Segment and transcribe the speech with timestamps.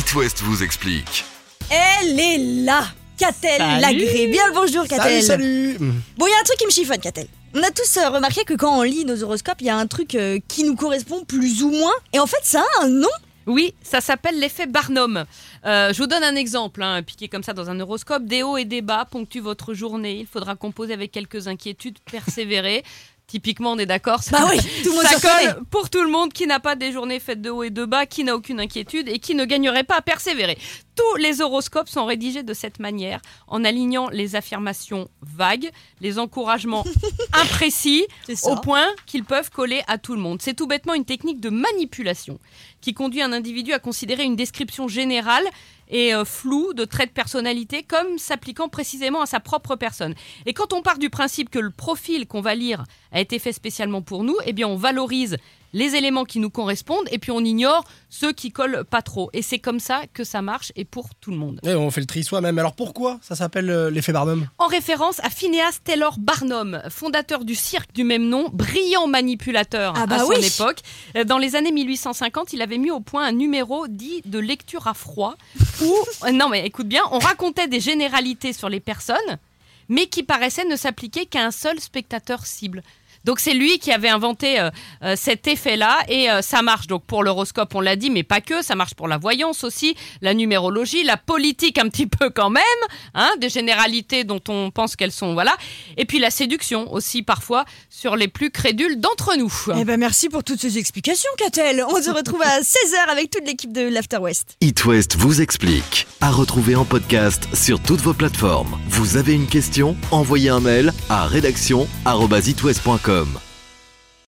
[0.00, 1.26] It West vous explique.
[1.68, 2.84] Elle est là
[3.18, 3.58] Catel.
[3.58, 4.28] Lagré.
[4.28, 5.22] Bien le bonjour Catel.
[5.22, 7.26] Salut, salut Bon, il y a un truc qui me chiffonne Catel.
[7.54, 9.86] On a tous euh, remarqué que quand on lit nos horoscopes, il y a un
[9.86, 11.92] truc euh, qui nous correspond plus ou moins.
[12.14, 13.10] Et en fait, ça a un nom.
[13.46, 15.26] Oui, ça s'appelle l'effet Barnum.
[15.66, 18.24] Euh, je vous donne un exemple, hein, piqué comme ça dans un horoscope.
[18.24, 20.20] Des hauts et des bas ponctuent votre journée.
[20.20, 22.84] Il faudra composer avec quelques inquiétudes, persévérer.
[23.30, 24.24] Typiquement, on est d'accord.
[24.24, 27.20] ça- Bah oui, tout monde colle pour tout le monde qui n'a pas des journées
[27.20, 29.98] faites de hauts et de bas, qui n'a aucune inquiétude et qui ne gagnerait pas
[29.98, 30.58] à persévérer.
[30.96, 36.84] Tous les horoscopes sont rédigés de cette manière, en alignant les affirmations vagues, les encouragements
[37.34, 38.06] imprécis,
[38.42, 40.42] au point qu'ils peuvent coller à tout le monde.
[40.42, 42.38] C'est tout bêtement une technique de manipulation
[42.80, 45.44] qui conduit un individu à considérer une description générale
[45.90, 50.14] et euh, floue de traits de personnalité comme s'appliquant précisément à sa propre personne.
[50.46, 53.52] Et quand on part du principe que le profil qu'on va lire a été fait
[53.52, 55.36] spécialement pour nous, eh bien on valorise
[55.72, 59.30] les éléments qui nous correspondent et puis on ignore ceux qui collent pas trop.
[59.32, 61.60] Et c'est comme ça que ça marche et pour tout le monde.
[61.64, 62.58] Et on fait le tri soi-même.
[62.58, 64.48] Alors pourquoi ça s'appelle euh, l'effet Barnum?
[64.58, 70.06] En référence à Phineas Taylor Barnum, fondateur du cirque du même nom, brillant manipulateur Ah
[70.06, 70.44] bah à son oui.
[70.44, 70.78] époque.
[71.16, 74.86] Euh, Dans les années 1850, il avait mis au point un numéro dit de lecture
[74.88, 75.36] à froid
[75.82, 75.94] où,
[76.26, 79.16] euh, non mais écoute bien, on racontait des généralités sur les personnes,
[79.88, 82.82] mais qui paraissaient ne s'appliquer qu'à un seul spectateur cible.
[83.24, 84.70] Donc c'est lui qui avait inventé euh,
[85.02, 88.40] euh, cet effet-là et euh, ça marche donc pour l'horoscope, on l'a dit, mais pas
[88.40, 92.50] que, ça marche pour la voyance aussi, la numérologie, la politique un petit peu quand
[92.50, 92.62] même,
[93.14, 95.56] hein, des généralités dont on pense qu'elles sont voilà,
[95.96, 99.52] et puis la séduction aussi parfois sur les plus crédules d'entre nous.
[99.76, 101.84] Eh ben merci pour toutes ces explications Catel.
[101.88, 104.56] On se retrouve à 16h avec toute l'équipe de l'After West.
[104.60, 106.06] It West vous explique.
[106.20, 108.78] À retrouver en podcast sur toutes vos plateformes.
[108.88, 109.96] Vous avez une question?
[110.10, 113.09] Envoyez un mail à rédaction@itwest.com.
[113.10, 113.49] www.radioscoop.com